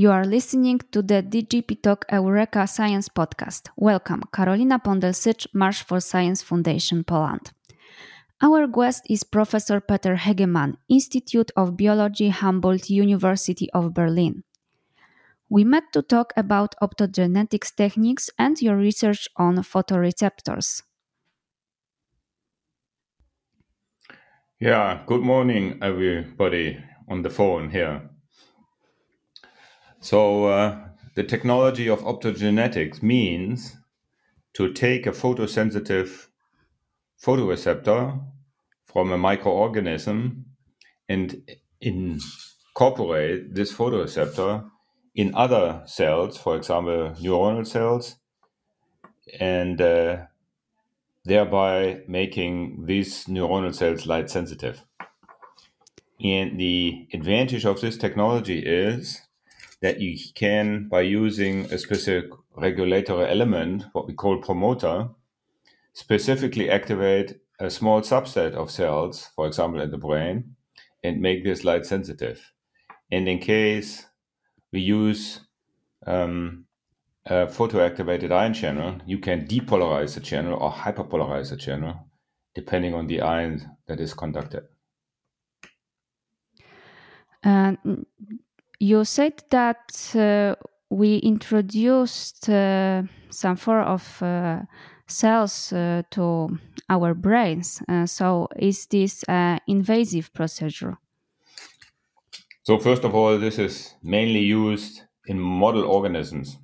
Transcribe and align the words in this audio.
You 0.00 0.10
are 0.12 0.24
listening 0.24 0.80
to 0.92 1.02
the 1.02 1.22
DGP 1.22 1.82
Talk 1.82 2.06
Eureka 2.10 2.66
Science 2.66 3.10
podcast. 3.10 3.68
Welcome, 3.76 4.22
Karolina 4.32 4.82
Pondel-Sycz, 4.82 5.48
March 5.52 5.82
for 5.82 6.00
Science 6.00 6.40
Foundation 6.40 7.04
Poland. 7.04 7.50
Our 8.40 8.66
guest 8.66 9.04
is 9.10 9.24
Professor 9.24 9.78
Peter 9.78 10.16
Hegemann, 10.16 10.78
Institute 10.88 11.50
of 11.54 11.76
Biology, 11.76 12.30
Humboldt 12.30 12.88
University 12.88 13.68
of 13.74 13.92
Berlin. 13.92 14.42
We 15.50 15.64
met 15.64 15.92
to 15.92 16.00
talk 16.00 16.32
about 16.34 16.74
optogenetics 16.82 17.76
techniques 17.76 18.30
and 18.38 18.56
your 18.62 18.76
research 18.76 19.28
on 19.36 19.56
photoreceptors. 19.56 20.82
Yeah, 24.58 25.02
good 25.04 25.20
morning, 25.20 25.78
everybody 25.82 26.82
on 27.06 27.20
the 27.20 27.28
phone 27.28 27.68
here. 27.68 28.08
So, 30.00 30.46
uh, 30.46 30.78
the 31.14 31.24
technology 31.24 31.88
of 31.88 32.00
optogenetics 32.00 33.02
means 33.02 33.76
to 34.54 34.72
take 34.72 35.06
a 35.06 35.12
photosensitive 35.12 36.28
photoreceptor 37.22 38.24
from 38.86 39.12
a 39.12 39.18
microorganism 39.18 40.44
and 41.08 41.42
incorporate 41.82 43.54
this 43.54 43.72
photoreceptor 43.72 44.70
in 45.14 45.34
other 45.34 45.82
cells, 45.84 46.38
for 46.38 46.56
example, 46.56 47.14
neuronal 47.20 47.66
cells, 47.66 48.16
and 49.38 49.82
uh, 49.82 50.16
thereby 51.26 52.00
making 52.08 52.86
these 52.86 53.26
neuronal 53.26 53.74
cells 53.74 54.06
light 54.06 54.30
sensitive. 54.30 54.82
And 56.22 56.58
the 56.58 57.06
advantage 57.12 57.66
of 57.66 57.80
this 57.80 57.96
technology 57.98 58.60
is 58.60 59.20
that 59.82 60.00
you 60.00 60.18
can, 60.34 60.88
by 60.88 61.00
using 61.00 61.64
a 61.72 61.78
specific 61.78 62.30
regulatory 62.56 63.28
element, 63.30 63.84
what 63.92 64.06
we 64.06 64.14
call 64.14 64.38
promoter, 64.38 65.08
specifically 65.92 66.70
activate 66.70 67.40
a 67.58 67.70
small 67.70 68.00
subset 68.00 68.52
of 68.52 68.70
cells, 68.70 69.30
for 69.34 69.46
example, 69.46 69.80
in 69.80 69.90
the 69.90 69.98
brain, 69.98 70.56
and 71.02 71.20
make 71.20 71.44
this 71.44 71.64
light 71.64 71.86
sensitive. 71.86 72.52
And 73.10 73.28
in 73.28 73.38
case 73.38 74.06
we 74.72 74.80
use 74.80 75.40
um, 76.06 76.66
a 77.26 77.46
photoactivated 77.46 78.32
ion 78.32 78.54
channel, 78.54 78.98
you 79.06 79.18
can 79.18 79.46
depolarize 79.46 80.14
the 80.14 80.20
channel 80.20 80.58
or 80.58 80.70
hyperpolarize 80.70 81.50
the 81.50 81.56
channel, 81.56 82.08
depending 82.54 82.94
on 82.94 83.06
the 83.06 83.20
ion 83.20 83.76
that 83.86 84.00
is 84.00 84.14
conducted. 84.14 84.64
Uh, 87.42 87.74
you 88.80 89.04
said 89.04 89.44
that 89.50 90.14
uh, 90.16 90.56
we 90.88 91.18
introduced 91.18 92.48
uh, 92.48 93.02
some 93.30 93.56
form 93.56 93.86
of 93.86 94.22
uh, 94.22 94.62
cells 95.06 95.72
uh, 95.72 96.02
to 96.10 96.58
our 96.88 97.14
brains. 97.14 97.82
Uh, 97.88 98.06
so, 98.06 98.48
is 98.56 98.86
this 98.86 99.22
an 99.24 99.60
invasive 99.68 100.32
procedure? 100.32 100.96
So, 102.62 102.78
first 102.78 103.04
of 103.04 103.14
all, 103.14 103.38
this 103.38 103.58
is 103.58 103.94
mainly 104.02 104.40
used 104.40 105.02
in 105.26 105.38
model 105.38 105.84
organisms 105.84 106.56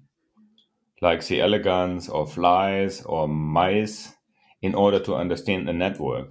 like 1.01 1.23
C. 1.23 1.41
elegans 1.41 2.09
or 2.09 2.27
flies 2.27 3.03
or 3.03 3.29
mice 3.29 4.15
in 4.63 4.75
order 4.75 4.99
to 5.01 5.15
understand 5.15 5.69
the 5.69 5.73
network. 5.73 6.31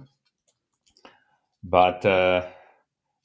But 1.62 2.04
uh, 2.06 2.48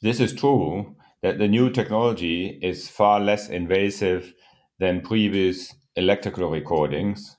this 0.01 0.19
is 0.19 0.33
true 0.33 0.95
that 1.21 1.37
the 1.37 1.47
new 1.47 1.69
technology 1.69 2.59
is 2.61 2.89
far 2.89 3.19
less 3.19 3.49
invasive 3.49 4.33
than 4.79 5.01
previous 5.01 5.73
electrical 5.95 6.49
recordings 6.49 7.37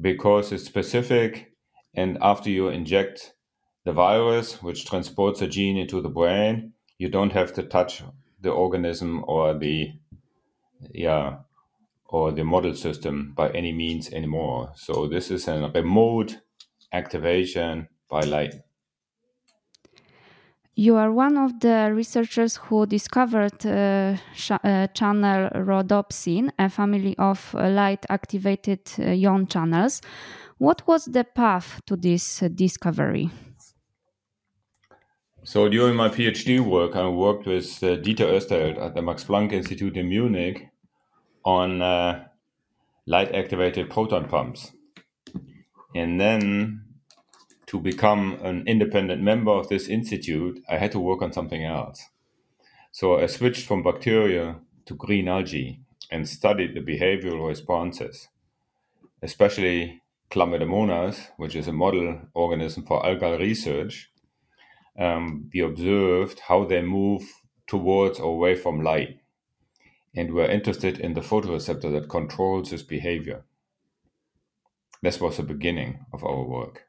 because 0.00 0.52
it's 0.52 0.64
specific 0.64 1.52
and 1.94 2.18
after 2.20 2.50
you 2.50 2.68
inject 2.68 3.34
the 3.84 3.92
virus 3.92 4.62
which 4.62 4.84
transports 4.84 5.40
a 5.40 5.46
gene 5.46 5.76
into 5.76 6.00
the 6.00 6.08
brain 6.08 6.72
you 6.98 7.08
don't 7.08 7.32
have 7.32 7.52
to 7.52 7.62
touch 7.62 8.02
the 8.40 8.50
organism 8.50 9.24
or 9.26 9.54
the 9.54 9.92
yeah 10.92 11.38
or 12.08 12.32
the 12.32 12.44
model 12.44 12.74
system 12.74 13.32
by 13.36 13.50
any 13.50 13.72
means 13.72 14.10
anymore. 14.12 14.72
So 14.76 15.06
this 15.06 15.30
is 15.30 15.46
a 15.46 15.70
remote 15.74 16.38
activation 16.92 17.88
by 18.08 18.20
light 18.20 18.54
you 20.78 20.94
are 20.94 21.10
one 21.10 21.36
of 21.36 21.58
the 21.58 21.90
researchers 21.92 22.56
who 22.56 22.86
discovered 22.86 23.66
uh, 23.66 24.16
uh, 24.62 24.86
channel 24.94 25.50
rhodopsin, 25.50 26.50
a 26.56 26.68
family 26.68 27.16
of 27.18 27.52
uh, 27.56 27.68
light 27.68 28.06
activated 28.08 28.80
uh, 29.00 29.06
ion 29.06 29.48
channels. 29.48 30.00
What 30.58 30.86
was 30.86 31.06
the 31.06 31.24
path 31.24 31.80
to 31.86 31.96
this 31.96 32.44
uh, 32.44 32.48
discovery? 32.54 33.28
So, 35.42 35.68
during 35.68 35.96
my 35.96 36.10
PhD 36.10 36.60
work, 36.60 36.94
I 36.94 37.08
worked 37.08 37.46
with 37.46 37.82
uh, 37.82 37.96
Dieter 37.96 38.28
Oesterhelt 38.30 38.78
at 38.80 38.94
the 38.94 39.02
Max 39.02 39.24
Planck 39.24 39.52
Institute 39.52 39.96
in 39.96 40.08
Munich 40.08 40.68
on 41.44 41.80
light 43.06 43.34
activated 43.34 43.90
proton 43.90 44.28
pumps. 44.28 44.70
And 45.96 46.20
then 46.20 46.87
to 47.68 47.78
become 47.78 48.38
an 48.42 48.66
independent 48.66 49.20
member 49.20 49.50
of 49.50 49.68
this 49.68 49.88
institute, 49.88 50.64
I 50.70 50.78
had 50.78 50.90
to 50.92 51.00
work 51.00 51.20
on 51.20 51.34
something 51.34 51.62
else. 51.62 52.02
So 52.92 53.20
I 53.20 53.26
switched 53.26 53.66
from 53.66 53.82
bacteria 53.82 54.56
to 54.86 54.94
green 54.94 55.28
algae 55.28 55.80
and 56.10 56.26
studied 56.26 56.74
the 56.74 56.80
behavioral 56.80 57.46
responses, 57.46 58.28
especially 59.22 60.00
Chlamydomonas, 60.30 61.28
which 61.36 61.54
is 61.54 61.68
a 61.68 61.72
model 61.72 62.22
organism 62.32 62.86
for 62.86 63.02
algal 63.02 63.38
research. 63.38 64.10
Um, 64.98 65.50
we 65.52 65.60
observed 65.60 66.40
how 66.40 66.64
they 66.64 66.80
move 66.80 67.22
towards 67.66 68.18
or 68.18 68.32
away 68.32 68.54
from 68.54 68.82
light. 68.82 69.20
And 70.16 70.32
we're 70.32 70.50
interested 70.50 70.98
in 70.98 71.12
the 71.12 71.20
photoreceptor 71.20 71.92
that 71.92 72.08
controls 72.08 72.70
this 72.70 72.82
behavior. 72.82 73.44
This 75.02 75.20
was 75.20 75.36
the 75.36 75.42
beginning 75.42 76.06
of 76.14 76.24
our 76.24 76.42
work 76.42 76.87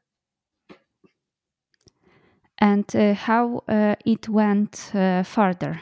and 2.60 2.84
uh, 2.94 3.14
how 3.14 3.62
uh, 3.68 3.94
it 4.04 4.28
went 4.28 4.90
uh, 4.94 5.22
further. 5.22 5.80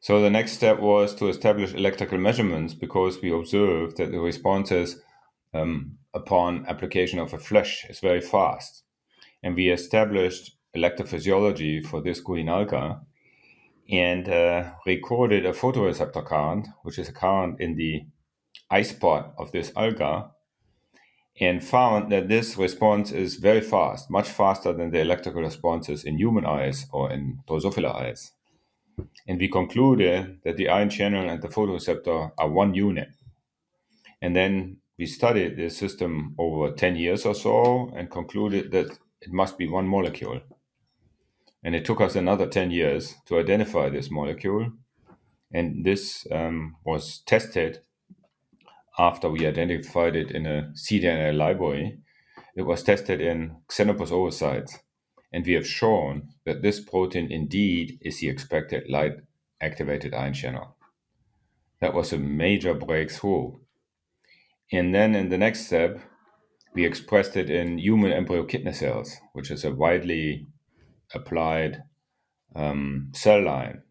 So 0.00 0.20
the 0.20 0.30
next 0.30 0.52
step 0.52 0.80
was 0.80 1.14
to 1.14 1.28
establish 1.28 1.72
electrical 1.72 2.18
measurements 2.18 2.74
because 2.74 3.22
we 3.22 3.32
observed 3.32 3.96
that 3.96 4.10
the 4.10 4.20
responses 4.20 5.00
um, 5.54 5.98
upon 6.12 6.66
application 6.66 7.18
of 7.18 7.32
a 7.32 7.38
flash 7.38 7.86
is 7.88 8.00
very 8.00 8.20
fast. 8.20 8.82
And 9.42 9.54
we 9.54 9.70
established 9.70 10.56
electrophysiology 10.76 11.84
for 11.86 12.02
this 12.02 12.20
green 12.20 12.48
alga 12.48 13.00
and 13.90 14.28
uh, 14.28 14.72
recorded 14.86 15.46
a 15.46 15.52
photoreceptor 15.52 16.24
current, 16.24 16.68
which 16.82 16.98
is 16.98 17.08
a 17.08 17.12
current 17.12 17.60
in 17.60 17.76
the 17.76 18.06
eye 18.70 18.82
spot 18.82 19.34
of 19.38 19.52
this 19.52 19.72
alga, 19.76 20.30
and 21.40 21.64
found 21.64 22.12
that 22.12 22.28
this 22.28 22.56
response 22.56 23.10
is 23.10 23.36
very 23.36 23.60
fast, 23.60 24.08
much 24.08 24.28
faster 24.28 24.72
than 24.72 24.90
the 24.90 25.00
electrical 25.00 25.42
responses 25.42 26.04
in 26.04 26.18
human 26.18 26.46
eyes 26.46 26.86
or 26.92 27.10
in 27.10 27.40
Drosophila 27.48 27.94
eyes. 27.94 28.32
And 29.26 29.40
we 29.40 29.48
concluded 29.48 30.38
that 30.44 30.56
the 30.56 30.68
ion 30.68 30.90
channel 30.90 31.28
and 31.28 31.42
the 31.42 31.48
photoreceptor 31.48 32.30
are 32.38 32.48
one 32.48 32.74
unit. 32.74 33.08
And 34.22 34.36
then 34.36 34.78
we 34.96 35.06
studied 35.06 35.56
this 35.56 35.76
system 35.76 36.36
over 36.38 36.72
10 36.72 36.96
years 36.96 37.26
or 37.26 37.34
so 37.34 37.92
and 37.96 38.10
concluded 38.10 38.70
that 38.70 38.96
it 39.20 39.32
must 39.32 39.58
be 39.58 39.66
one 39.66 39.88
molecule. 39.88 40.40
And 41.64 41.74
it 41.74 41.84
took 41.84 42.00
us 42.00 42.14
another 42.14 42.46
10 42.46 42.70
years 42.70 43.16
to 43.26 43.38
identify 43.38 43.88
this 43.88 44.10
molecule. 44.10 44.70
And 45.52 45.84
this 45.84 46.26
um, 46.30 46.76
was 46.84 47.22
tested 47.26 47.80
after 48.98 49.28
we 49.28 49.46
identified 49.46 50.16
it 50.16 50.30
in 50.30 50.46
a 50.46 50.70
cDNA 50.74 51.36
library, 51.36 51.98
it 52.56 52.62
was 52.62 52.82
tested 52.82 53.20
in 53.20 53.56
Xenopus 53.68 54.10
oocytes, 54.10 54.78
and 55.32 55.44
we 55.44 55.54
have 55.54 55.66
shown 55.66 56.28
that 56.46 56.62
this 56.62 56.80
protein 56.80 57.30
indeed 57.30 57.98
is 58.00 58.20
the 58.20 58.28
expected 58.28 58.88
light 58.88 59.14
activated 59.60 60.14
ion 60.14 60.32
channel. 60.32 60.76
That 61.80 61.94
was 61.94 62.12
a 62.12 62.18
major 62.18 62.74
breakthrough. 62.74 63.58
And 64.72 64.94
then 64.94 65.14
in 65.14 65.28
the 65.28 65.38
next 65.38 65.66
step, 65.66 65.98
we 66.74 66.84
expressed 66.84 67.36
it 67.36 67.50
in 67.50 67.78
human 67.78 68.12
embryo 68.12 68.44
kidney 68.44 68.72
cells, 68.72 69.16
which 69.32 69.50
is 69.50 69.64
a 69.64 69.74
widely 69.74 70.46
applied 71.12 71.82
um, 72.54 73.10
cell 73.12 73.42
line 73.42 73.82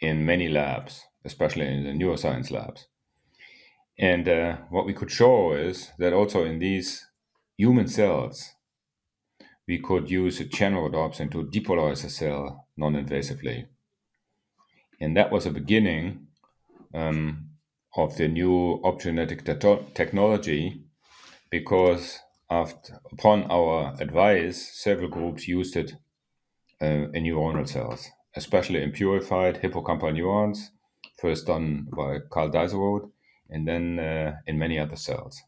in 0.00 0.24
many 0.26 0.48
labs, 0.48 1.02
especially 1.24 1.66
in 1.66 1.84
the 1.84 1.90
neuroscience 1.90 2.50
labs. 2.50 2.86
And 3.98 4.28
uh, 4.28 4.56
what 4.70 4.86
we 4.86 4.94
could 4.94 5.10
show 5.10 5.52
is 5.52 5.92
that 5.98 6.12
also 6.12 6.44
in 6.44 6.58
these 6.58 7.06
human 7.56 7.88
cells, 7.88 8.54
we 9.68 9.78
could 9.78 10.10
use 10.10 10.40
a 10.40 10.44
channel 10.44 10.88
rhodopsin 10.88 11.30
to 11.32 11.44
depolarize 11.44 12.04
a 12.04 12.10
cell 12.10 12.66
non 12.76 12.94
invasively. 12.94 13.66
And 15.00 15.16
that 15.16 15.30
was 15.30 15.46
a 15.46 15.50
beginning 15.50 16.26
um, 16.94 17.50
of 17.96 18.16
the 18.16 18.28
new 18.28 18.80
optogenetic 18.84 19.44
te- 19.44 19.92
technology 19.94 20.84
because 21.50 22.20
after, 22.50 22.98
upon 23.12 23.44
our 23.50 23.94
advice, 24.00 24.70
several 24.74 25.08
groups 25.08 25.48
used 25.48 25.76
it 25.76 25.92
uh, 26.80 27.08
in 27.12 27.24
neuronal 27.24 27.68
cells, 27.68 28.08
especially 28.34 28.82
in 28.82 28.92
purified 28.92 29.60
hippocampal 29.62 30.12
neurons, 30.12 30.70
first 31.18 31.46
done 31.46 31.86
by 31.94 32.18
Karl 32.30 32.50
Deisseroth, 32.50 33.10
and 33.52 33.68
then 33.68 33.98
uh, 33.98 34.36
in 34.46 34.58
many 34.58 34.78
other 34.78 34.96
cells. 34.96 35.42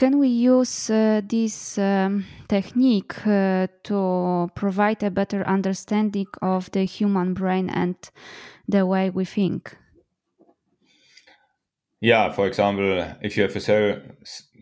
Can 0.00 0.18
we 0.18 0.28
use 0.28 0.88
uh, 0.88 1.20
this 1.22 1.76
um, 1.76 2.24
technique 2.48 3.26
uh, 3.26 3.66
to 3.82 4.50
provide 4.54 5.02
a 5.02 5.10
better 5.10 5.46
understanding 5.46 6.26
of 6.40 6.70
the 6.70 6.84
human 6.84 7.34
brain 7.34 7.68
and 7.68 7.96
the 8.66 8.86
way 8.86 9.10
we 9.10 9.26
think? 9.26 9.76
Yeah, 12.00 12.32
for 12.32 12.46
example, 12.46 13.14
if 13.20 13.36
you 13.36 13.42
have 13.42 13.54
a 13.54 13.60
cell, 13.60 14.00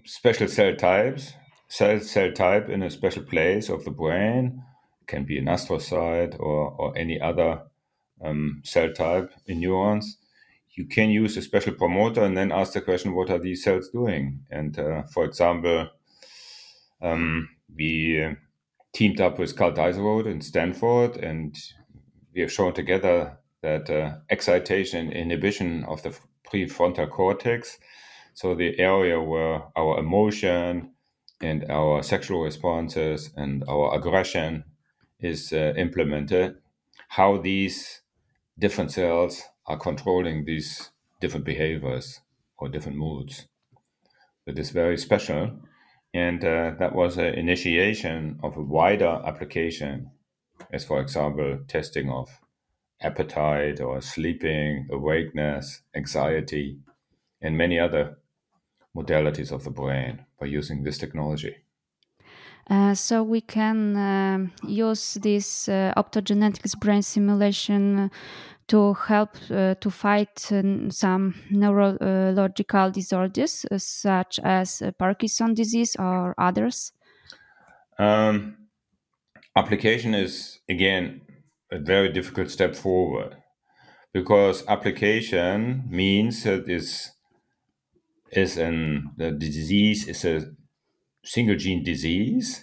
special 0.05 0.49
cell 0.49 0.75
types, 0.75 1.35
cell 1.69 2.01
cell 2.01 2.33
type 2.33 2.69
in 2.69 2.83
a 2.83 2.91
special 2.91 3.23
place 3.23 3.69
of 3.69 3.85
the 3.85 3.93
brain, 3.93 4.65
can 5.07 5.25
be 5.25 5.39
an 5.39 5.47
astrocyte 5.47 6.35
or, 6.41 6.73
or 6.73 6.99
any 6.99 7.21
other 7.21 7.63
um, 8.25 8.61
cell 8.65 8.93
type 8.93 9.33
in 9.47 9.61
neurons, 9.61 10.18
you 10.79 10.87
can 10.87 11.11
use 11.11 11.37
a 11.37 11.43
special 11.43 11.75
promoter 11.75 12.23
and 12.23 12.37
then 12.37 12.53
ask 12.53 12.73
the 12.73 12.81
question, 12.81 13.13
what 13.13 13.31
are 13.31 13.41
these 13.41 13.65
cells 13.65 13.89
doing? 13.89 14.45
And 14.49 14.79
uh, 14.79 15.03
for 15.13 15.25
example, 15.25 15.89
um, 17.03 17.49
we 17.77 18.25
teamed 18.93 19.21
up 19.21 19.41
with 19.41 19.57
Karl 19.57 19.73
Deisseroth 19.73 20.27
in 20.27 20.41
Stanford, 20.41 21.17
and 21.17 21.53
we 22.33 22.43
have 22.43 22.53
shown 22.53 22.75
together 22.75 23.39
that 23.61 23.91
uh, 23.91 24.19
excitation 24.31 25.09
and 25.09 25.17
inhibition 25.17 25.85
of 25.89 26.01
the 26.05 26.17
prefrontal 26.49 27.11
cortex, 27.11 27.79
so 28.35 28.55
the 28.55 28.79
area 28.79 29.21
where 29.21 29.65
our 29.77 29.99
emotion 29.99 30.93
and 31.43 31.69
our 31.69 32.05
sexual 32.05 32.43
responses 32.43 33.31
and 33.37 33.65
our 33.69 33.97
aggression 33.97 34.63
is 35.19 35.53
uh, 35.53 35.73
implemented, 35.77 36.55
how 37.09 37.37
these 37.37 38.01
different 38.57 38.93
cells 38.93 39.43
are 39.69 39.79
controlling 39.79 40.45
these 40.45 40.91
different 41.21 41.45
behaviors 41.45 42.21
or 42.59 42.69
different 42.69 42.99
moods. 42.99 43.47
That 44.47 44.59
is 44.59 44.71
very 44.71 44.97
special. 44.97 45.61
And 46.15 46.43
uh, 46.43 46.73
that 46.79 46.95
was 46.95 47.19
an 47.19 47.35
initiation 47.35 48.41
of 48.43 48.57
a 48.57 48.63
wider 48.63 49.23
application, 49.25 50.11
as 50.73 50.85
for 50.85 51.01
example, 51.01 51.61
testing 51.69 52.09
of 52.09 52.41
appetite 53.01 53.81
or 53.81 54.01
sleeping, 54.01 54.89
awakeness, 54.91 55.83
anxiety, 55.95 56.79
and 57.43 57.57
many 57.57 57.79
other 57.79 58.17
modalities 58.97 59.53
of 59.53 59.65
the 59.65 59.71
brain 59.71 60.25
by 60.41 60.47
using 60.47 60.83
this 60.83 60.99
technology. 60.99 61.57
Uh, 62.71 62.95
so 62.95 63.23
we 63.23 63.41
can 63.41 63.97
uh, 63.97 64.47
use 64.67 65.15
this 65.15 65.69
uh, 65.69 65.93
optogenetics 65.97 66.79
brain 66.79 67.03
simulation 67.03 68.11
to 68.69 68.95
help 68.95 69.31
uh, 69.51 69.75
to 69.75 69.91
fight 69.91 70.53
uh, 70.53 70.91
some 70.91 71.35
neurological 71.51 72.91
disorders 72.91 73.65
uh, 73.71 73.79
such 73.79 74.39
as 74.45 74.83
Parkinson 74.99 75.55
disease 75.55 75.97
or 75.99 76.35
others? 76.39 76.93
Um, 77.99 78.69
application 79.57 80.15
is 80.15 80.61
again 80.69 81.23
a 81.73 81.79
very 81.79 82.13
difficult 82.13 82.51
step 82.51 82.77
forward 82.77 83.37
because 84.13 84.65
application 84.69 85.85
means 85.89 86.45
that 86.45 86.69
is 86.69 87.11
is 88.31 88.57
an 88.59 89.11
the 89.17 89.31
disease 89.31 90.07
is 90.07 90.25
a 90.25 90.51
single 91.25 91.57
gene 91.57 91.83
disease 91.83 92.63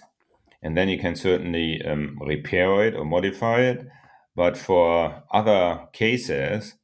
and 0.62 0.76
then 0.76 0.88
you 0.88 0.98
can 0.98 1.14
certainly 1.14 1.82
um, 1.84 2.18
repair 2.20 2.86
it 2.86 2.94
or 2.94 3.04
modify 3.04 3.60
it 3.60 3.86
but 4.36 4.58
for 4.58 5.24
other 5.32 5.88
cases, 5.94 6.74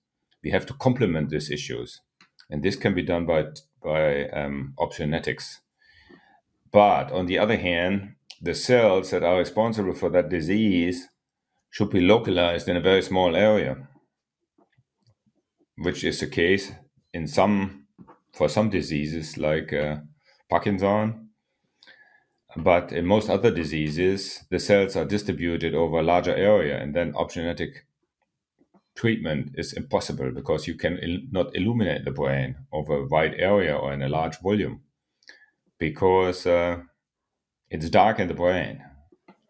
we 0.43 0.51
have 0.51 0.65
to 0.67 0.75
complement 0.75 1.29
these 1.29 1.51
issues. 1.51 2.01
And 2.51 2.63
this 2.63 2.77
can 2.77 2.95
be 2.95 3.03
done 3.03 3.27
by, 3.27 3.45
by 3.85 4.29
um, 4.31 4.75
optogenetics. 4.79 5.59
But 6.73 7.13
on 7.13 7.27
the 7.27 7.39
other 7.39 7.59
hand, 7.59 8.15
the 8.41 8.55
cells 8.55 9.11
that 9.11 9.23
are 9.23 9.39
responsible 9.39 9.95
for 9.95 10.09
that 10.11 10.31
disease 10.31 11.09
should 11.71 11.91
be 11.91 12.01
localized 12.01 12.69
in 12.69 12.77
a 12.77 12.81
very 12.81 13.03
small 13.03 13.37
area, 13.37 13.77
which 15.77 16.03
is 16.05 16.21
the 16.21 16.27
case 16.27 16.73
in 17.13 17.27
some 17.27 17.87
for 18.33 18.49
some 18.49 18.71
diseases 18.71 19.37
like 19.37 19.75
uh, 19.75 19.97
Parkinson 20.49 21.22
but 22.57 22.93
in 22.93 23.07
most 23.07 23.29
other 23.31 23.51
diseases, 23.51 24.45
the 24.51 24.59
cells 24.59 24.97
are 24.97 25.05
distributed 25.05 25.75
over 25.75 25.99
a 25.99 26.03
larger 26.03 26.35
area, 26.35 26.81
and 26.81 26.95
then 26.95 27.13
optogenetic 27.13 27.83
treatment 28.95 29.55
is 29.57 29.73
impossible 29.75 30.31
because 30.31 30.67
you 30.67 30.75
can 30.75 30.99
il- 30.99 31.21
not 31.31 31.55
illuminate 31.55 32.05
the 32.05 32.11
brain 32.11 32.57
over 32.73 32.95
a 32.95 33.07
wide 33.07 33.35
area 33.35 33.77
or 33.77 33.93
in 33.93 34.03
a 34.03 34.09
large 34.09 34.39
volume 34.41 34.83
because 35.79 36.47
uh, 36.47 36.81
it's 37.71 37.91
dark 37.91 38.21
in 38.21 38.29
the 38.29 38.35
brain. 38.35 38.85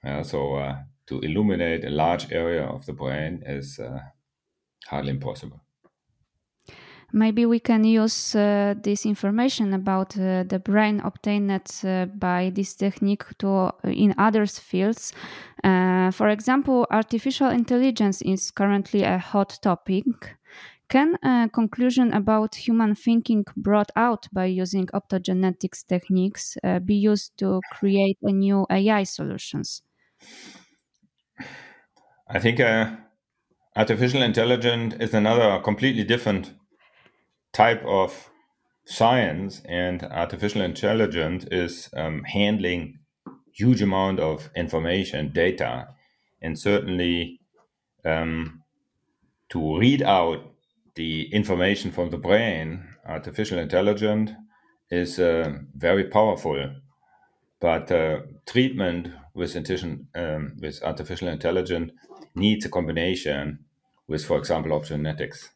Uh, 0.04 0.22
so 0.22 0.56
uh, 0.56 0.78
to 1.06 1.20
illuminate 1.20 1.84
a 1.84 1.90
large 1.90 2.32
area 2.32 2.64
of 2.64 2.87
the 2.87 2.93
brain 2.93 3.43
is 3.46 3.78
uh, 3.78 4.00
hardly 4.87 5.10
impossible 5.12 5.62
maybe 7.12 7.47
we 7.47 7.61
can 7.61 7.85
use 7.85 8.35
uh, 8.35 8.75
this 8.82 9.06
information 9.06 9.75
about 9.75 10.19
uh, 10.19 10.43
the 10.44 10.59
brain 10.59 11.00
obtained 11.00 11.50
uh, 11.85 12.06
by 12.06 12.50
this 12.55 12.75
technique 12.75 13.25
to 13.38 13.49
uh, 13.49 13.73
in 13.85 14.14
other 14.19 14.47
fields. 14.47 15.12
Uh, 15.62 16.11
for 16.11 16.29
example 16.29 16.87
artificial 16.91 17.50
intelligence 17.50 18.23
is 18.23 18.50
currently 18.50 19.03
a 19.03 19.19
hot 19.19 19.59
topic. 19.62 20.05
Can 20.88 21.17
a 21.23 21.49
conclusion 21.53 22.12
about 22.12 22.54
human 22.54 22.95
thinking 22.95 23.45
brought 23.57 23.90
out 23.97 24.28
by 24.33 24.45
using 24.47 24.87
optogenetics 24.88 25.87
techniques 25.87 26.57
uh, 26.64 26.81
be 26.81 26.95
used 26.95 27.33
to 27.38 27.61
create 27.73 28.19
a 28.23 28.33
new 28.33 28.66
ai 28.69 29.04
solutions? 29.04 29.83
I 32.28 32.38
think 32.38 32.61
artificial 33.75 34.23
intelligence 34.23 34.95
is 35.00 35.14
another 35.14 35.61
completely 35.61 36.04
different 36.04 36.52
type 37.52 37.85
of 37.85 38.30
science 38.85 39.62
and 39.66 40.02
artificial 40.04 40.62
intelligence 40.62 41.44
is 41.50 41.90
um, 41.97 42.25
handling 42.25 42.99
huge 43.52 43.82
amount 43.82 44.21
of 44.21 44.50
information 44.56 45.32
data 45.32 45.88
and 46.42 46.59
certainly 46.59 47.40
um, 48.04 48.62
to 49.50 49.78
read 49.78 50.02
out 50.02 50.52
the 50.97 51.32
information 51.35 51.90
from 51.92 52.11
the 52.11 52.18
brain 52.18 52.85
artificial 53.06 53.59
intelligence 53.59 54.32
is 54.90 55.18
uh, 55.18 55.59
very 55.76 56.04
powerful. 56.04 56.75
But 57.61 57.90
uh, 57.90 58.23
treatment 58.47 59.11
with, 59.35 59.56
um, 60.14 60.56
with 60.61 60.82
artificial 60.85 61.28
intelligence 61.28 61.92
needs 62.35 62.66
a 62.66 62.71
combination 62.71 63.64
with 64.09 64.25
for 64.25 64.38
example 64.38 64.73
optogenetics 64.78 65.50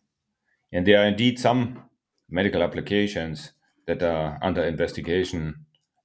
and 0.77 0.87
there 0.87 1.01
are 1.01 1.07
indeed 1.07 1.39
some 1.39 1.85
medical 2.29 2.63
applications 2.63 3.53
that 3.87 4.03
are 4.03 4.39
under 4.43 4.63
investigation 4.63 5.55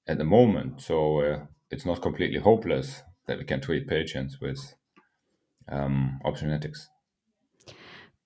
at 0.07 0.17
the 0.17 0.23
moment. 0.23 0.79
So 0.79 1.19
uh, 1.19 1.39
it's 1.69 1.85
not 1.85 2.01
completely 2.01 2.39
hopeless 2.39 3.03
that 3.27 3.37
we 3.37 3.43
can 3.43 3.59
treat 3.59 3.85
patients 3.85 4.39
with 4.39 4.73
um, 5.69 6.21
optogenetics. 6.25 6.87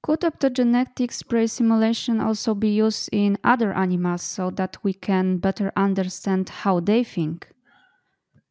Could 0.03 0.19
optogenetics 0.19 1.27
brain 1.27 1.47
simulation 1.47 2.21
also 2.21 2.53
be 2.53 2.69
used 2.69 3.09
in 3.11 3.39
other 3.43 3.73
animals 3.73 4.21
so 4.21 4.51
that 4.51 4.77
we 4.83 4.93
can 4.93 5.39
better 5.39 5.71
understand 5.75 6.49
how 6.49 6.79
they 6.79 7.03
think? 7.03 7.47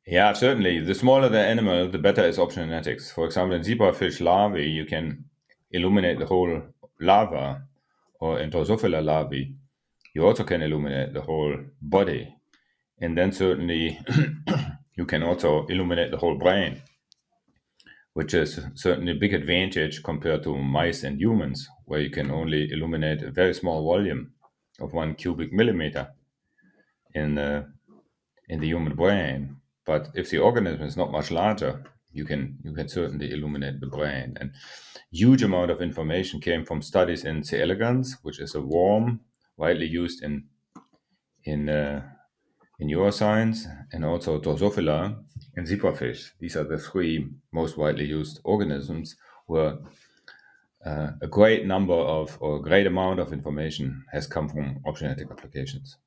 Yeah, 0.04 0.32
certainly. 0.32 0.80
The 0.80 0.96
smaller 0.96 1.28
the 1.28 1.38
animal, 1.38 1.88
the 1.88 1.98
better 1.98 2.24
is 2.24 2.38
optogenetics. 2.38 3.12
For 3.12 3.24
example, 3.24 3.54
in 3.54 3.62
zebrafish 3.62 4.20
larvae, 4.20 4.68
you 4.68 4.84
can 4.84 5.26
illuminate 5.70 6.18
the 6.18 6.26
whole 6.26 6.60
larva 7.00 7.62
or 8.24 8.38
Drosophila 8.38 9.04
larvae, 9.04 9.54
you 10.14 10.26
also 10.26 10.44
can 10.44 10.62
illuminate 10.62 11.12
the 11.12 11.20
whole 11.20 11.58
body. 11.82 12.34
And 12.98 13.18
then 13.18 13.32
certainly 13.32 14.00
you 14.96 15.04
can 15.04 15.22
also 15.22 15.66
illuminate 15.66 16.10
the 16.10 16.16
whole 16.16 16.38
brain, 16.38 16.80
which 18.14 18.32
is 18.32 18.60
certainly 18.74 19.12
a 19.12 19.20
big 19.24 19.34
advantage 19.34 20.02
compared 20.02 20.42
to 20.44 20.56
mice 20.56 21.02
and 21.02 21.20
humans, 21.20 21.68
where 21.84 22.00
you 22.00 22.08
can 22.08 22.30
only 22.30 22.70
illuminate 22.72 23.22
a 23.22 23.30
very 23.30 23.52
small 23.52 23.84
volume 23.84 24.32
of 24.80 24.94
one 24.94 25.14
cubic 25.16 25.52
millimeter 25.52 26.08
in 27.14 27.34
the, 27.34 27.66
in 28.48 28.58
the 28.60 28.68
human 28.68 28.94
brain. 28.94 29.56
But 29.84 30.08
if 30.14 30.30
the 30.30 30.38
organism 30.38 30.86
is 30.86 30.96
not 30.96 31.12
much 31.12 31.30
larger, 31.30 31.84
you 32.14 32.24
can 32.24 32.58
you 32.64 32.72
can 32.72 32.88
certainly 32.88 33.32
illuminate 33.32 33.80
the 33.80 33.86
brain. 33.86 34.36
And 34.40 34.52
huge 35.10 35.42
amount 35.42 35.70
of 35.70 35.82
information 35.82 36.40
came 36.40 36.64
from 36.64 36.82
studies 36.82 37.24
in 37.24 37.44
C. 37.44 37.60
elegans, 37.60 38.16
which 38.22 38.40
is 38.40 38.54
a 38.54 38.60
worm 38.60 39.20
widely 39.56 39.86
used 39.86 40.22
in 40.22 40.44
in 41.44 41.68
uh, 41.68 42.02
in 42.78 42.88
neuroscience, 42.88 43.66
and 43.92 44.04
also 44.04 44.40
Drosophila 44.40 45.16
and 45.56 45.66
zebrafish. 45.66 46.30
These 46.40 46.56
are 46.56 46.64
the 46.64 46.78
three 46.78 47.28
most 47.52 47.76
widely 47.76 48.06
used 48.06 48.40
organisms 48.44 49.16
where 49.46 49.78
uh, 50.84 51.10
a 51.22 51.26
great 51.26 51.66
number 51.66 51.94
of 51.94 52.36
or 52.40 52.56
a 52.56 52.62
great 52.62 52.86
amount 52.86 53.20
of 53.20 53.32
information 53.32 54.04
has 54.12 54.26
come 54.26 54.48
from 54.48 54.80
optogenetic 54.86 55.30
applications. 55.30 55.98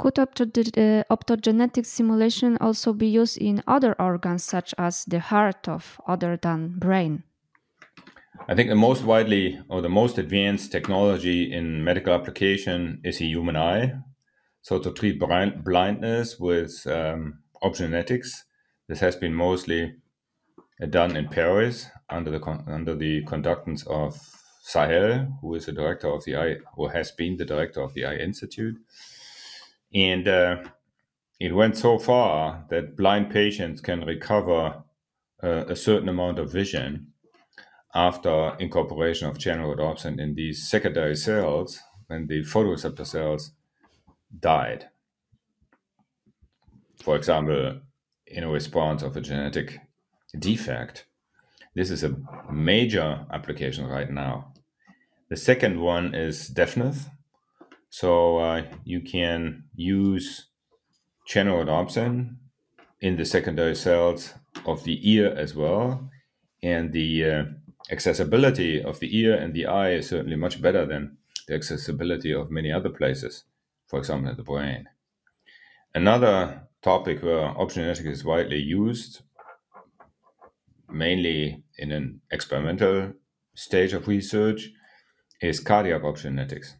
Could 0.00 0.14
optogenetic 0.14 1.04
optogenetic 1.10 1.84
simulation 1.84 2.56
also 2.58 2.94
be 2.94 3.06
used 3.06 3.36
in 3.36 3.62
other 3.66 3.94
organs 4.00 4.42
such 4.42 4.74
as 4.78 5.04
the 5.04 5.20
heart 5.20 5.68
of 5.68 6.00
other 6.08 6.38
than 6.38 6.78
brain? 6.78 7.22
I 8.48 8.54
think 8.54 8.70
the 8.70 8.76
most 8.76 9.04
widely 9.04 9.60
or 9.68 9.82
the 9.82 9.90
most 9.90 10.16
advanced 10.16 10.72
technology 10.72 11.52
in 11.52 11.84
medical 11.84 12.14
application 12.14 13.02
is 13.04 13.20
a 13.20 13.26
human 13.26 13.56
eye. 13.56 13.92
So 14.62 14.78
to 14.78 14.90
treat 14.90 15.20
blind, 15.20 15.64
blindness 15.64 16.38
with 16.40 16.86
um, 16.86 17.40
optogenetics, 17.62 18.44
this 18.88 19.00
has 19.00 19.16
been 19.16 19.34
mostly 19.34 19.96
done 20.88 21.14
in 21.14 21.28
Paris 21.28 21.88
under 22.08 22.30
the 22.30 22.40
under 22.66 22.94
the 22.94 23.22
conductance 23.26 23.86
of 23.86 24.18
Sahel, 24.62 25.38
who 25.42 25.54
is 25.56 25.66
the 25.66 25.72
director 25.72 26.08
of 26.08 26.24
the 26.24 26.36
Eye, 26.36 26.56
who 26.74 26.88
has 26.88 27.10
been 27.10 27.36
the 27.36 27.44
director 27.44 27.82
of 27.82 27.92
the 27.92 28.06
Eye 28.06 28.16
Institute. 28.16 28.76
And 29.94 30.28
uh, 30.28 30.64
it 31.38 31.54
went 31.54 31.76
so 31.76 31.98
far 31.98 32.64
that 32.70 32.96
blind 32.96 33.30
patients 33.30 33.80
can 33.80 34.04
recover 34.04 34.82
uh, 35.42 35.64
a 35.66 35.76
certain 35.76 36.08
amount 36.08 36.38
of 36.38 36.52
vision 36.52 37.08
after 37.94 38.54
incorporation 38.58 39.28
of 39.28 39.38
channel 39.38 39.74
rhodopsin 39.74 40.20
in 40.20 40.34
these 40.34 40.68
secondary 40.68 41.16
cells 41.16 41.80
when 42.06 42.26
the 42.26 42.42
photoreceptor 42.42 43.06
cells 43.06 43.52
died. 44.38 44.88
For 47.02 47.16
example, 47.16 47.80
in 48.26 48.44
a 48.44 48.50
response 48.50 49.02
of 49.02 49.16
a 49.16 49.20
genetic 49.20 49.80
defect. 50.38 51.06
This 51.74 51.90
is 51.90 52.04
a 52.04 52.16
major 52.50 53.26
application 53.32 53.86
right 53.86 54.10
now. 54.10 54.52
The 55.28 55.36
second 55.36 55.80
one 55.80 56.14
is 56.14 56.48
deafness. 56.48 57.06
So 57.90 58.38
uh, 58.38 58.62
you 58.84 59.00
can 59.00 59.64
use 59.74 60.46
channel 61.26 61.58
rhodopsin 61.58 62.36
in 63.00 63.16
the 63.16 63.24
secondary 63.24 63.74
cells 63.74 64.34
of 64.64 64.84
the 64.84 64.98
ear 65.10 65.34
as 65.36 65.54
well. 65.54 66.08
And 66.62 66.92
the 66.92 67.24
uh, 67.24 67.44
accessibility 67.90 68.82
of 68.82 69.00
the 69.00 69.18
ear 69.18 69.34
and 69.34 69.52
the 69.54 69.66
eye 69.66 69.92
is 69.92 70.08
certainly 70.08 70.36
much 70.36 70.62
better 70.62 70.86
than 70.86 71.18
the 71.48 71.54
accessibility 71.54 72.32
of 72.32 72.50
many 72.50 72.70
other 72.70 72.90
places, 72.90 73.44
for 73.88 73.98
example, 73.98 74.30
in 74.30 74.36
the 74.36 74.42
brain. 74.42 74.86
Another 75.94 76.68
topic 76.82 77.22
where 77.22 77.52
optogenetics 77.54 78.06
is 78.06 78.24
widely 78.24 78.58
used, 78.58 79.22
mainly 80.88 81.64
in 81.76 81.90
an 81.90 82.20
experimental 82.30 83.12
stage 83.54 83.92
of 83.92 84.06
research, 84.06 84.70
is 85.42 85.58
cardiac 85.58 86.02
optogenetics. 86.02 86.74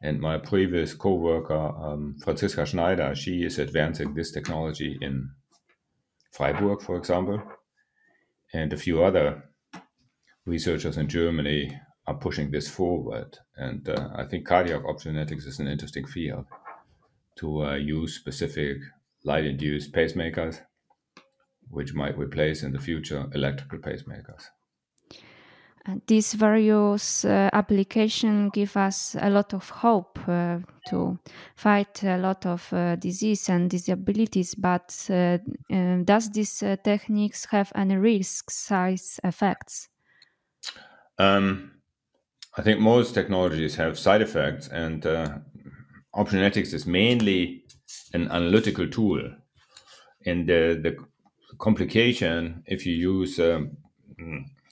And 0.00 0.20
my 0.20 0.38
previous 0.38 0.94
co-worker, 0.94 1.54
um, 1.54 2.16
Franziska 2.22 2.64
Schneider, 2.66 3.14
she 3.14 3.42
is 3.44 3.58
advancing 3.58 4.14
this 4.14 4.30
technology 4.30 4.96
in 5.00 5.30
Freiburg, 6.30 6.82
for 6.82 6.96
example, 6.96 7.42
and 8.52 8.72
a 8.72 8.76
few 8.76 9.02
other 9.02 9.42
researchers 10.46 10.96
in 10.96 11.08
Germany 11.08 11.76
are 12.06 12.14
pushing 12.14 12.50
this 12.50 12.68
forward. 12.68 13.38
And 13.56 13.88
uh, 13.88 14.10
I 14.14 14.24
think 14.24 14.46
cardiac 14.46 14.82
optogenetics 14.82 15.46
is 15.46 15.58
an 15.58 15.66
interesting 15.66 16.06
field 16.06 16.46
to 17.38 17.64
uh, 17.64 17.74
use 17.74 18.14
specific 18.14 18.78
light-induced 19.24 19.92
pacemakers, 19.92 20.60
which 21.70 21.92
might 21.92 22.16
replace 22.16 22.62
in 22.62 22.72
the 22.72 22.78
future 22.78 23.26
electrical 23.34 23.78
pacemakers 23.80 24.44
these 26.06 26.34
various 26.34 27.24
uh, 27.24 27.50
applications 27.52 28.50
give 28.52 28.76
us 28.76 29.16
a 29.20 29.30
lot 29.30 29.54
of 29.54 29.68
hope 29.70 30.18
uh, 30.28 30.58
to 30.88 31.18
fight 31.56 32.02
a 32.04 32.18
lot 32.18 32.44
of 32.46 32.70
uh, 32.72 32.96
disease 32.96 33.48
and 33.48 33.70
disabilities. 33.70 34.54
But 34.54 34.94
uh, 35.10 35.38
um, 35.70 36.04
does 36.04 36.30
these 36.30 36.62
uh, 36.62 36.76
techniques 36.84 37.46
have 37.46 37.72
any 37.74 37.96
risk 37.96 38.50
size 38.50 39.18
effects? 39.24 39.88
Um, 41.18 41.72
I 42.56 42.62
think 42.62 42.80
most 42.80 43.14
technologies 43.14 43.76
have 43.76 43.98
side 43.98 44.22
effects, 44.22 44.68
and 44.68 45.06
uh, 45.06 45.38
optogenetics 46.14 46.74
is 46.74 46.86
mainly 46.86 47.64
an 48.12 48.30
analytical 48.30 48.88
tool. 48.88 49.22
And 50.26 50.48
the, 50.48 50.78
the 50.82 50.96
complication, 51.58 52.62
if 52.66 52.84
you 52.84 52.94
use 52.94 53.38
um, 53.38 53.76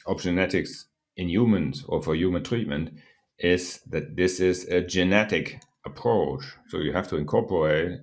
optogenetics 0.06 0.84
in 1.16 1.28
humans 1.28 1.84
or 1.88 2.02
for 2.02 2.14
human 2.14 2.44
treatment 2.44 2.90
is 3.38 3.80
that 3.90 4.16
this 4.16 4.40
is 4.40 4.64
a 4.64 4.80
genetic 4.80 5.60
approach. 5.84 6.44
So 6.68 6.78
you 6.78 6.92
have 6.92 7.08
to 7.08 7.16
incorporate 7.16 8.00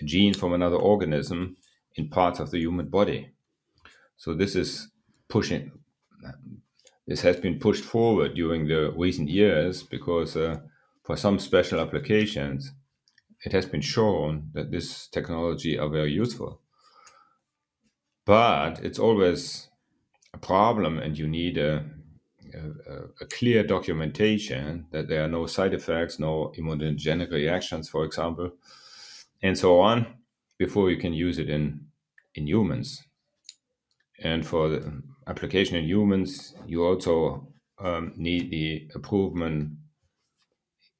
a 0.00 0.04
gene 0.04 0.34
from 0.34 0.52
another 0.52 0.76
organism 0.76 1.56
in 1.96 2.08
parts 2.08 2.40
of 2.40 2.50
the 2.50 2.58
human 2.58 2.88
body. 2.88 3.30
So 4.16 4.34
this 4.34 4.54
is 4.54 4.88
pushing. 5.28 5.72
This 7.06 7.20
has 7.22 7.36
been 7.36 7.58
pushed 7.58 7.84
forward 7.84 8.34
during 8.34 8.66
the 8.66 8.92
recent 8.96 9.28
years 9.28 9.82
because 9.82 10.36
uh, 10.36 10.60
for 11.04 11.16
some 11.16 11.38
special 11.38 11.80
applications, 11.80 12.72
it 13.44 13.52
has 13.52 13.66
been 13.66 13.82
shown 13.82 14.50
that 14.54 14.70
this 14.70 15.06
technology 15.08 15.78
are 15.78 15.88
very 15.88 16.12
useful. 16.12 16.60
But 18.24 18.82
it's 18.82 18.98
always 18.98 19.68
a 20.32 20.38
problem, 20.38 20.98
and 20.98 21.18
you 21.18 21.28
need 21.28 21.58
a 21.58 21.84
a, 23.20 23.26
clear 23.26 23.62
documentation 23.64 24.86
that 24.90 25.08
there 25.08 25.24
are 25.24 25.28
no 25.28 25.46
side 25.46 25.74
effects, 25.74 26.18
no 26.18 26.52
immunogenic 26.58 27.30
reactions, 27.30 27.88
for 27.88 28.04
example, 28.04 28.50
and 29.42 29.56
so 29.58 29.80
on, 29.80 30.06
before 30.58 30.90
you 30.90 30.96
can 30.96 31.12
use 31.12 31.38
it 31.38 31.48
in 31.48 31.86
in 32.34 32.46
humans. 32.46 33.02
And 34.22 34.46
for 34.46 34.68
the 34.68 35.02
application 35.26 35.76
in 35.76 35.84
humans, 35.84 36.54
you 36.66 36.84
also 36.84 37.48
um, 37.78 38.12
need 38.16 38.50
the 38.50 38.88
approval 38.94 39.42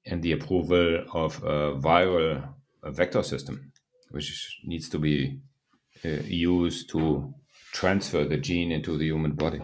and 0.06 0.23
the 0.23 0.32
approval 0.32 1.04
of 1.12 1.42
a 1.42 1.75
viral 1.76 2.54
vector 2.84 3.23
system, 3.23 3.73
which 4.11 4.61
needs 4.64 4.88
to 4.90 4.99
be 4.99 5.40
uh, 6.04 6.08
used 6.26 6.90
to 6.90 7.32
transfer 7.73 8.25
the 8.25 8.37
gene 8.37 8.70
into 8.70 8.99
the 8.99 9.06
human 9.06 9.32
body. 9.32 9.61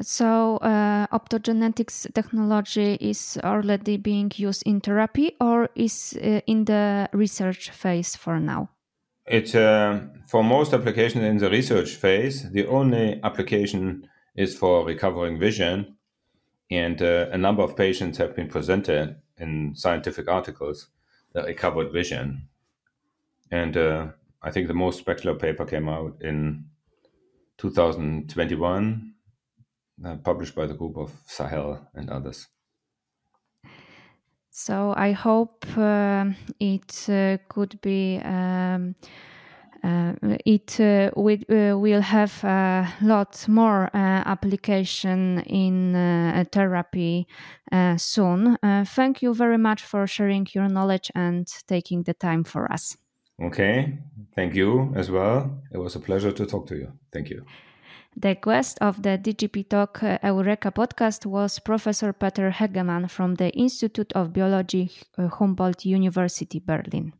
So, 0.00 0.58
uh, 0.58 1.06
optogenetics 1.08 2.12
technology 2.14 2.94
is 3.00 3.38
already 3.42 3.96
being 3.96 4.30
used 4.36 4.62
in 4.64 4.80
therapy 4.80 5.34
or 5.40 5.70
is 5.74 6.16
uh, 6.22 6.40
in 6.46 6.64
the 6.64 7.08
research 7.12 7.70
phase 7.70 8.14
for 8.14 8.38
now? 8.38 8.70
It's 9.26 9.54
uh, 9.54 10.00
for 10.26 10.44
most 10.44 10.72
applications 10.72 11.24
in 11.24 11.38
the 11.38 11.50
research 11.50 11.96
phase. 11.96 12.50
The 12.50 12.66
only 12.66 13.20
application 13.24 14.08
is 14.36 14.56
for 14.56 14.86
recovering 14.86 15.38
vision, 15.38 15.96
and 16.70 17.02
uh, 17.02 17.26
a 17.32 17.36
number 17.36 17.62
of 17.62 17.76
patients 17.76 18.18
have 18.18 18.36
been 18.36 18.48
presented 18.48 19.16
in 19.36 19.74
scientific 19.74 20.28
articles 20.28 20.88
that 21.32 21.46
recovered 21.46 21.92
vision. 21.92 22.48
And 23.50 23.76
uh, 23.76 24.06
I 24.42 24.50
think 24.50 24.68
the 24.68 24.74
most 24.74 25.00
spectacular 25.00 25.36
paper 25.36 25.64
came 25.64 25.88
out 25.88 26.16
in 26.20 26.66
2021 27.58 29.14
uh, 30.04 30.16
published 30.16 30.54
by 30.54 30.66
the 30.66 30.74
group 30.74 30.96
of 30.96 31.12
Sahel 31.26 31.88
and 31.94 32.10
others. 32.10 32.48
So 34.50 34.92
I 34.96 35.12
hope 35.12 35.64
uh, 35.76 36.24
it 36.58 37.08
uh, 37.08 37.38
could 37.48 37.80
be. 37.80 38.20
Um, 38.24 38.94
uh, 39.84 40.12
it 40.44 40.80
uh, 40.80 41.12
we, 41.16 41.44
will 41.48 42.00
have 42.00 42.42
a 42.42 42.92
lot 43.00 43.46
more 43.48 43.88
application 43.94 45.38
in 45.46 45.94
therapy 46.50 47.28
soon. 47.96 48.58
thank 48.84 49.22
you 49.22 49.32
very 49.32 49.58
much 49.58 49.84
for 49.84 50.08
sharing 50.08 50.48
your 50.52 50.68
knowledge 50.68 51.12
and 51.14 51.46
taking 51.68 52.02
the 52.02 52.14
time 52.14 52.42
for 52.42 52.72
us. 52.72 52.96
Okay, 53.40 53.98
thank 54.34 54.56
you 54.56 54.92
as 54.96 55.12
well. 55.12 55.62
It 55.72 55.78
was 55.78 55.94
a 55.94 56.00
pleasure 56.00 56.32
to 56.32 56.44
talk 56.44 56.66
to 56.66 56.76
you. 56.76 56.92
Thank 57.12 57.30
you. 57.30 57.44
The 58.20 58.34
guest 58.34 58.78
of 58.80 59.00
the 59.02 59.16
DGP 59.16 59.68
Talk 59.68 60.02
uh, 60.02 60.18
Eureka 60.24 60.72
podcast 60.72 61.24
was 61.24 61.60
Professor 61.60 62.12
Peter 62.12 62.50
Hegemann 62.50 63.08
from 63.08 63.36
the 63.36 63.50
Institute 63.50 64.12
of 64.14 64.32
Biology, 64.32 64.90
uh, 65.16 65.28
Humboldt 65.28 65.84
University, 65.84 66.58
Berlin. 66.58 67.12